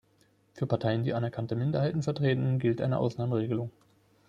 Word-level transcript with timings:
Für 0.55 0.65
Parteien, 0.65 1.03
die 1.03 1.13
anerkannte 1.13 1.55
Minderheiten 1.55 2.01
vertreten, 2.01 2.57
gilt 2.57 2.81
eine 2.81 2.97
Ausnahmeregelung. 2.97 3.69